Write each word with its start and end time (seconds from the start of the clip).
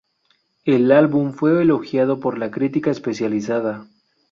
El 0.65 0.91
álbum 0.91 1.31
fue 1.31 1.51
muy 1.53 1.61
elogiado 1.61 2.19
por 2.19 2.39
la 2.39 2.49
crítica 2.49 2.89
especializada. 2.89 3.85